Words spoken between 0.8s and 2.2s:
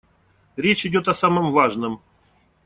идёт о самом важном.